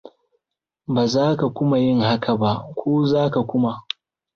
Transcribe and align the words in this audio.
Baza 0.93 1.25
ka 1.39 1.47
kuma 1.55 1.75
yin 1.83 1.99
haka 2.09 2.31
ba, 2.41 2.51
ko 2.77 2.87
zaka 3.11 3.39
kuma? 3.49 3.71